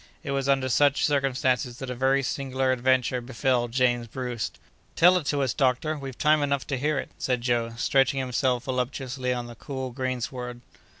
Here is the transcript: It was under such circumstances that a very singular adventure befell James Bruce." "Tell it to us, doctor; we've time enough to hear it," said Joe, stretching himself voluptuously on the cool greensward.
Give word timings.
It 0.23 0.31
was 0.31 0.49
under 0.49 0.67
such 0.67 1.05
circumstances 1.05 1.77
that 1.77 1.91
a 1.91 1.93
very 1.93 2.23
singular 2.23 2.71
adventure 2.71 3.21
befell 3.21 3.67
James 3.67 4.07
Bruce." 4.07 4.49
"Tell 4.95 5.15
it 5.17 5.27
to 5.27 5.43
us, 5.43 5.53
doctor; 5.53 5.95
we've 5.95 6.17
time 6.17 6.41
enough 6.41 6.65
to 6.73 6.77
hear 6.79 6.97
it," 6.97 7.11
said 7.19 7.41
Joe, 7.41 7.75
stretching 7.77 8.19
himself 8.19 8.63
voluptuously 8.63 9.31
on 9.31 9.45
the 9.45 9.53
cool 9.53 9.91
greensward. 9.91 10.61